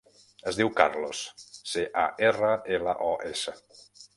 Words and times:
Es 0.51 0.55
diu 0.59 0.71
Carlos: 0.79 1.19
ce, 1.73 1.85
a, 2.07 2.07
erra, 2.31 2.51
ela, 2.79 2.99
o, 3.11 3.13
essa. 3.37 3.55